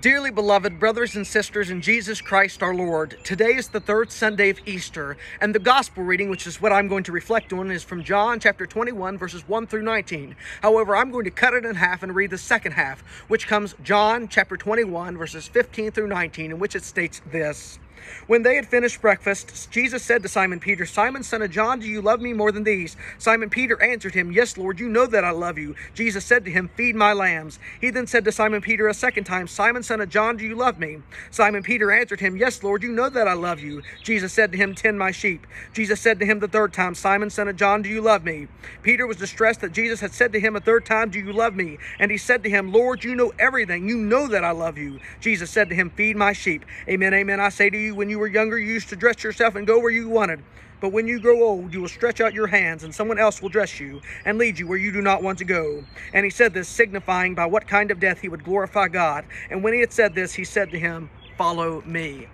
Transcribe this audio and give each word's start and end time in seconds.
Dearly 0.00 0.30
beloved 0.30 0.78
brothers 0.78 1.16
and 1.16 1.26
sisters 1.26 1.70
in 1.70 1.80
Jesus 1.80 2.20
Christ 2.20 2.62
our 2.62 2.74
Lord, 2.74 3.18
today 3.24 3.54
is 3.54 3.68
the 3.68 3.80
third 3.80 4.12
Sunday 4.12 4.48
of 4.50 4.60
Easter, 4.64 5.16
and 5.40 5.52
the 5.52 5.58
gospel 5.58 6.04
reading, 6.04 6.30
which 6.30 6.46
is 6.46 6.60
what 6.60 6.72
I'm 6.72 6.86
going 6.86 7.02
to 7.04 7.12
reflect 7.12 7.52
on, 7.52 7.70
is 7.72 7.82
from 7.82 8.04
John 8.04 8.38
chapter 8.38 8.64
21, 8.64 9.18
verses 9.18 9.48
1 9.48 9.66
through 9.66 9.82
19. 9.82 10.36
However, 10.62 10.94
I'm 10.94 11.10
going 11.10 11.24
to 11.24 11.32
cut 11.32 11.54
it 11.54 11.64
in 11.64 11.74
half 11.74 12.04
and 12.04 12.14
read 12.14 12.30
the 12.30 12.38
second 12.38 12.72
half, 12.72 13.00
which 13.26 13.48
comes 13.48 13.74
John 13.82 14.28
chapter 14.28 14.56
21, 14.56 15.16
verses 15.16 15.48
15 15.48 15.90
through 15.90 16.08
19, 16.08 16.52
in 16.52 16.58
which 16.60 16.76
it 16.76 16.84
states 16.84 17.20
this. 17.32 17.80
When 18.26 18.42
they 18.42 18.56
had 18.56 18.66
finished 18.66 19.00
breakfast, 19.00 19.70
Jesus 19.70 20.02
said 20.02 20.22
to 20.22 20.28
Simon 20.28 20.60
Peter, 20.60 20.86
Simon, 20.86 21.22
son 21.22 21.42
of 21.42 21.50
John, 21.50 21.80
do 21.80 21.86
you 21.86 22.00
love 22.00 22.20
me 22.20 22.32
more 22.32 22.52
than 22.52 22.64
these? 22.64 22.96
Simon 23.18 23.50
Peter 23.50 23.80
answered 23.82 24.14
him, 24.14 24.32
Yes, 24.32 24.56
Lord, 24.56 24.80
you 24.80 24.88
know 24.88 25.06
that 25.06 25.24
I 25.24 25.30
love 25.30 25.58
you. 25.58 25.74
Jesus 25.94 26.24
said 26.24 26.44
to 26.44 26.50
him, 26.50 26.70
Feed 26.76 26.96
my 26.96 27.12
lambs. 27.12 27.58
He 27.80 27.90
then 27.90 28.06
said 28.06 28.24
to 28.24 28.32
Simon 28.32 28.60
Peter 28.60 28.88
a 28.88 28.94
second 28.94 29.24
time, 29.24 29.46
Simon, 29.46 29.82
son 29.82 30.00
of 30.00 30.08
John, 30.08 30.36
do 30.36 30.44
you 30.44 30.54
love 30.54 30.78
me? 30.78 30.98
Simon 31.30 31.62
Peter 31.62 31.90
answered 31.90 32.20
him, 32.20 32.36
Yes, 32.36 32.62
Lord, 32.62 32.82
you 32.82 32.92
know 32.92 33.08
that 33.08 33.28
I 33.28 33.34
love 33.34 33.60
you. 33.60 33.82
Jesus 34.02 34.32
said 34.32 34.52
to 34.52 34.58
him, 34.58 34.74
Tend 34.74 34.98
my 34.98 35.10
sheep. 35.10 35.46
Jesus 35.72 36.00
said 36.00 36.18
to 36.20 36.26
him 36.26 36.40
the 36.40 36.48
third 36.48 36.72
time, 36.72 36.94
Simon, 36.94 37.30
son 37.30 37.48
of 37.48 37.56
John, 37.56 37.82
do 37.82 37.88
you 37.88 38.00
love 38.00 38.24
me? 38.24 38.48
Peter 38.82 39.06
was 39.06 39.16
distressed 39.16 39.60
that 39.60 39.72
Jesus 39.72 40.00
had 40.00 40.12
said 40.12 40.32
to 40.32 40.40
him 40.40 40.56
a 40.56 40.60
third 40.60 40.86
time, 40.86 41.10
Do 41.10 41.18
you 41.18 41.32
love 41.32 41.54
me? 41.54 41.78
And 41.98 42.10
he 42.10 42.16
said 42.16 42.42
to 42.42 42.50
him, 42.50 42.72
Lord, 42.72 43.04
you 43.04 43.14
know 43.14 43.32
everything. 43.38 43.88
You 43.88 43.96
know 43.96 44.28
that 44.28 44.44
I 44.44 44.50
love 44.50 44.78
you. 44.78 45.00
Jesus 45.20 45.50
said 45.50 45.68
to 45.68 45.74
him, 45.74 45.90
Feed 45.90 46.16
my 46.16 46.32
sheep. 46.32 46.64
Amen, 46.88 47.14
amen. 47.14 47.40
I 47.40 47.48
say 47.48 47.70
to 47.70 47.78
you, 47.78 47.87
when 47.92 48.10
you 48.10 48.18
were 48.18 48.26
younger, 48.26 48.58
you 48.58 48.72
used 48.72 48.88
to 48.90 48.96
dress 48.96 49.22
yourself 49.22 49.54
and 49.54 49.66
go 49.66 49.78
where 49.78 49.90
you 49.90 50.08
wanted. 50.08 50.42
But 50.80 50.92
when 50.92 51.06
you 51.06 51.18
grow 51.20 51.42
old, 51.42 51.74
you 51.74 51.80
will 51.80 51.88
stretch 51.88 52.20
out 52.20 52.34
your 52.34 52.46
hands, 52.46 52.84
and 52.84 52.94
someone 52.94 53.18
else 53.18 53.42
will 53.42 53.48
dress 53.48 53.80
you 53.80 54.00
and 54.24 54.38
lead 54.38 54.58
you 54.58 54.66
where 54.68 54.78
you 54.78 54.92
do 54.92 55.02
not 55.02 55.22
want 55.22 55.38
to 55.38 55.44
go. 55.44 55.84
And 56.12 56.24
he 56.24 56.30
said 56.30 56.54
this, 56.54 56.68
signifying 56.68 57.34
by 57.34 57.46
what 57.46 57.66
kind 57.66 57.90
of 57.90 57.98
death 57.98 58.20
he 58.20 58.28
would 58.28 58.44
glorify 58.44 58.88
God. 58.88 59.24
And 59.50 59.64
when 59.64 59.74
he 59.74 59.80
had 59.80 59.92
said 59.92 60.14
this, 60.14 60.34
he 60.34 60.44
said 60.44 60.70
to 60.70 60.78
him, 60.78 61.10
Follow 61.36 61.82
me 61.82 62.28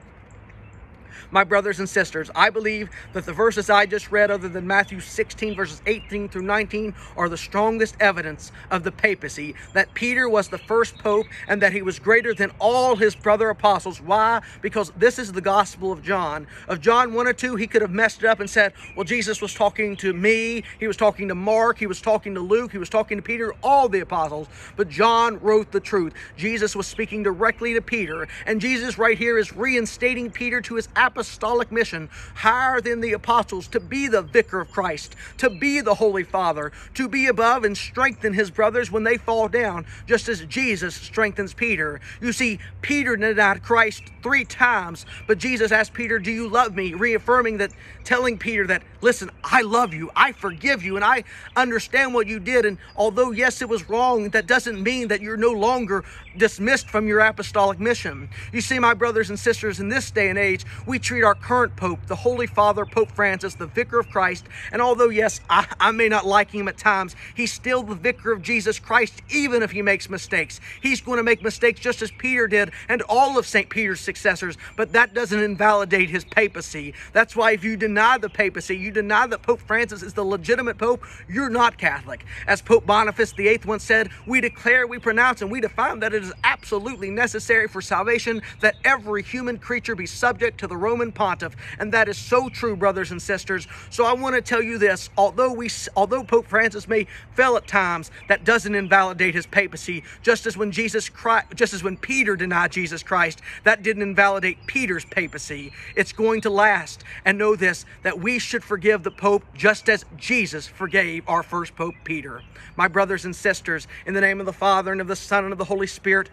my 1.30 1.44
brothers 1.44 1.78
and 1.78 1.88
sisters, 1.88 2.30
I 2.34 2.50
believe 2.50 2.90
that 3.12 3.26
the 3.26 3.32
verses 3.32 3.70
I 3.70 3.86
just 3.86 4.10
read, 4.10 4.30
other 4.30 4.48
than 4.48 4.66
Matthew 4.66 5.00
16, 5.00 5.54
verses 5.54 5.82
18 5.86 6.28
through 6.28 6.42
19, 6.42 6.94
are 7.16 7.28
the 7.28 7.36
strongest 7.36 7.96
evidence 8.00 8.52
of 8.70 8.84
the 8.84 8.92
papacy 8.92 9.54
that 9.72 9.94
Peter 9.94 10.28
was 10.28 10.48
the 10.48 10.58
first 10.58 10.98
pope 10.98 11.26
and 11.48 11.62
that 11.62 11.72
he 11.72 11.82
was 11.82 11.98
greater 11.98 12.34
than 12.34 12.50
all 12.58 12.96
his 12.96 13.14
brother 13.14 13.50
apostles. 13.50 14.00
Why? 14.00 14.42
Because 14.62 14.92
this 14.96 15.18
is 15.18 15.32
the 15.32 15.40
Gospel 15.40 15.92
of 15.92 16.02
John. 16.02 16.46
Of 16.68 16.80
John 16.80 17.14
1 17.14 17.26
or 17.26 17.32
2, 17.32 17.56
he 17.56 17.66
could 17.66 17.82
have 17.82 17.90
messed 17.90 18.22
it 18.22 18.26
up 18.26 18.40
and 18.40 18.48
said, 18.48 18.72
Well, 18.96 19.04
Jesus 19.04 19.40
was 19.40 19.54
talking 19.54 19.96
to 19.96 20.12
me, 20.12 20.64
he 20.78 20.86
was 20.86 20.96
talking 20.96 21.28
to 21.28 21.34
Mark, 21.34 21.78
he 21.78 21.86
was 21.86 22.00
talking 22.00 22.34
to 22.34 22.40
Luke, 22.40 22.72
he 22.72 22.78
was 22.78 22.88
talking 22.88 23.18
to 23.18 23.22
Peter, 23.22 23.54
all 23.62 23.88
the 23.88 24.00
apostles. 24.00 24.48
But 24.76 24.88
John 24.88 25.40
wrote 25.40 25.72
the 25.72 25.80
truth. 25.80 26.14
Jesus 26.36 26.74
was 26.76 26.86
speaking 26.86 27.22
directly 27.22 27.74
to 27.74 27.82
Peter, 27.82 28.28
and 28.46 28.60
Jesus 28.60 28.98
right 28.98 29.18
here 29.18 29.38
is 29.38 29.54
reinstating 29.54 30.30
Peter 30.30 30.60
to 30.62 30.74
his 30.74 30.88
apostolic 31.06 31.70
mission 31.70 32.08
higher 32.34 32.80
than 32.80 33.00
the 33.00 33.12
apostles 33.12 33.68
to 33.68 33.80
be 33.80 34.08
the 34.08 34.22
vicar 34.22 34.60
of 34.60 34.70
Christ, 34.70 35.14
to 35.38 35.50
be 35.50 35.80
the 35.80 35.94
Holy 35.94 36.24
Father, 36.24 36.72
to 36.94 37.08
be 37.08 37.26
above 37.26 37.64
and 37.64 37.76
strengthen 37.76 38.32
his 38.32 38.50
brothers 38.50 38.90
when 38.90 39.04
they 39.04 39.16
fall 39.16 39.48
down, 39.48 39.86
just 40.06 40.28
as 40.28 40.44
Jesus 40.46 40.94
strengthens 40.94 41.54
Peter. 41.54 42.00
You 42.20 42.32
see, 42.32 42.58
Peter 42.82 43.16
denied 43.16 43.62
Christ 43.62 44.02
three 44.22 44.44
times, 44.44 45.06
but 45.26 45.38
Jesus 45.38 45.72
asked 45.72 45.94
Peter, 45.94 46.18
Do 46.18 46.30
you 46.30 46.48
love 46.48 46.74
me? 46.74 46.94
reaffirming 46.94 47.58
that, 47.58 47.72
telling 48.04 48.38
Peter 48.38 48.66
that, 48.66 48.82
Listen, 49.00 49.30
I 49.44 49.60
love 49.60 49.92
you, 49.92 50.10
I 50.16 50.32
forgive 50.32 50.82
you, 50.82 50.96
and 50.96 51.04
I 51.04 51.24
understand 51.56 52.14
what 52.14 52.26
you 52.26 52.40
did. 52.40 52.64
And 52.64 52.78
although, 52.96 53.32
yes, 53.32 53.60
it 53.60 53.68
was 53.68 53.86
wrong, 53.90 54.30
that 54.30 54.46
doesn't 54.46 54.82
mean 54.82 55.08
that 55.08 55.20
you're 55.20 55.36
no 55.36 55.52
longer 55.52 56.04
dismissed 56.38 56.88
from 56.88 57.06
your 57.06 57.20
apostolic 57.20 57.78
mission. 57.78 58.30
You 58.50 58.62
see, 58.62 58.78
my 58.78 58.94
brothers 58.94 59.28
and 59.28 59.38
sisters, 59.38 59.78
in 59.78 59.90
this 59.90 60.10
day 60.10 60.30
and 60.30 60.38
age, 60.38 60.64
we 60.94 61.00
treat 61.00 61.24
our 61.24 61.34
current 61.34 61.74
Pope, 61.74 62.06
the 62.06 62.14
Holy 62.14 62.46
Father, 62.46 62.86
Pope 62.86 63.10
Francis, 63.10 63.56
the 63.56 63.66
Vicar 63.66 63.98
of 63.98 64.08
Christ. 64.10 64.46
And 64.70 64.80
although, 64.80 65.08
yes, 65.08 65.40
I, 65.50 65.66
I 65.80 65.90
may 65.90 66.08
not 66.08 66.24
like 66.24 66.52
him 66.52 66.68
at 66.68 66.78
times, 66.78 67.16
he's 67.34 67.52
still 67.52 67.82
the 67.82 67.96
Vicar 67.96 68.30
of 68.30 68.42
Jesus 68.42 68.78
Christ, 68.78 69.20
even 69.28 69.60
if 69.64 69.72
he 69.72 69.82
makes 69.82 70.08
mistakes. 70.08 70.60
He's 70.80 71.00
going 71.00 71.16
to 71.16 71.24
make 71.24 71.42
mistakes 71.42 71.80
just 71.80 72.00
as 72.00 72.12
Peter 72.12 72.46
did 72.46 72.70
and 72.88 73.02
all 73.08 73.36
of 73.36 73.44
St. 73.44 73.68
Peter's 73.68 73.98
successors, 73.98 74.56
but 74.76 74.92
that 74.92 75.14
doesn't 75.14 75.40
invalidate 75.40 76.10
his 76.10 76.24
papacy. 76.24 76.94
That's 77.12 77.34
why 77.34 77.50
if 77.50 77.64
you 77.64 77.76
deny 77.76 78.16
the 78.16 78.30
papacy, 78.30 78.76
you 78.76 78.92
deny 78.92 79.26
that 79.26 79.42
Pope 79.42 79.62
Francis 79.62 80.00
is 80.04 80.14
the 80.14 80.22
legitimate 80.22 80.78
Pope, 80.78 81.02
you're 81.28 81.50
not 81.50 81.76
Catholic. 81.76 82.24
As 82.46 82.62
Pope 82.62 82.86
Boniface 82.86 83.32
VIII 83.32 83.62
once 83.66 83.82
said, 83.82 84.10
we 84.28 84.40
declare, 84.40 84.86
we 84.86 85.00
pronounce, 85.00 85.42
and 85.42 85.50
we 85.50 85.60
define 85.60 85.98
that 85.98 86.14
it 86.14 86.22
is 86.22 86.32
absolutely 86.44 87.10
necessary 87.10 87.66
for 87.66 87.82
salvation 87.82 88.42
that 88.60 88.76
every 88.84 89.24
human 89.24 89.58
creature 89.58 89.96
be 89.96 90.06
subject 90.06 90.60
to 90.60 90.68
the 90.68 90.83
Roman 90.84 91.12
pontiff. 91.12 91.56
And 91.78 91.92
that 91.92 92.08
is 92.08 92.18
so 92.18 92.48
true, 92.48 92.76
brothers 92.76 93.10
and 93.10 93.20
sisters. 93.20 93.66
So 93.88 94.04
I 94.04 94.12
want 94.12 94.34
to 94.34 94.42
tell 94.42 94.62
you 94.62 94.76
this, 94.76 95.08
although 95.16 95.52
we 95.52 95.70
although 95.96 96.22
Pope 96.22 96.46
Francis 96.46 96.86
may 96.86 97.06
fail 97.32 97.56
at 97.56 97.66
times, 97.66 98.10
that 98.28 98.44
doesn't 98.44 98.74
invalidate 98.74 99.34
his 99.34 99.46
papacy. 99.46 100.02
Just 100.22 100.46
as 100.46 100.56
when 100.56 100.70
Jesus 100.70 101.08
Christ, 101.08 101.46
just 101.54 101.72
as 101.72 101.82
when 101.82 101.96
Peter 101.96 102.36
denied 102.36 102.72
Jesus 102.72 103.02
Christ, 103.02 103.40
that 103.64 103.82
didn't 103.82 104.02
invalidate 104.02 104.66
Peter's 104.66 105.06
papacy. 105.06 105.72
It's 105.96 106.12
going 106.12 106.42
to 106.42 106.50
last. 106.50 107.02
And 107.24 107.38
know 107.38 107.56
this, 107.56 107.86
that 108.02 108.18
we 108.18 108.38
should 108.38 108.62
forgive 108.62 109.02
the 109.02 109.10
Pope 109.10 109.44
just 109.54 109.88
as 109.88 110.04
Jesus 110.16 110.66
forgave 110.66 111.26
our 111.28 111.42
first 111.42 111.74
Pope 111.76 111.94
Peter. 112.04 112.42
My 112.76 112.88
brothers 112.88 113.24
and 113.24 113.34
sisters, 113.34 113.88
in 114.06 114.14
the 114.14 114.20
name 114.20 114.40
of 114.40 114.46
the 114.46 114.52
Father 114.52 114.92
and 114.92 115.00
of 115.00 115.08
the 115.08 115.16
Son 115.16 115.44
and 115.44 115.52
of 115.52 115.58
the 115.58 115.64
Holy 115.64 115.86
Spirit, 115.86 116.28